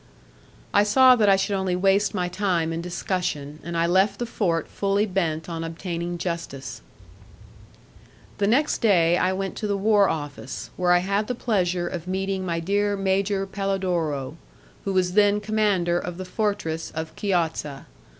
I 0.73 0.81
saw 0.81 1.15
that 1.15 1.29
I 1.29 1.35
should 1.35 1.55
only 1.55 1.75
waste 1.75 2.15
my 2.15 2.27
time 2.27 2.73
in 2.73 2.81
discussion, 2.81 3.59
and 3.61 3.77
I 3.77 3.85
left 3.85 4.17
the 4.17 4.25
fort 4.25 4.67
fully 4.67 5.05
bent 5.05 5.47
on 5.47 5.63
obtaining 5.63 6.17
justice. 6.17 6.81
The 8.39 8.47
next 8.47 8.79
day 8.79 9.15
I 9.15 9.31
went 9.31 9.55
to 9.57 9.67
the 9.67 9.77
war 9.77 10.09
office, 10.09 10.71
where 10.75 10.91
I 10.91 10.97
had 11.05 11.27
the 11.27 11.35
pleasure 11.35 11.87
of 11.87 12.07
meeting 12.07 12.43
my 12.43 12.59
dear 12.59 12.97
Major 12.97 13.45
Pelodoro, 13.45 14.37
who 14.85 14.93
was 14.93 15.13
then 15.13 15.39
commander 15.39 15.99
of 15.99 16.17
the 16.17 16.25
Fortress 16.25 16.89
of 16.95 17.15
Chiozza. 17.15 17.85